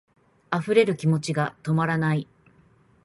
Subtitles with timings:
[0.51, 2.27] 溢れる気持ちが止まらない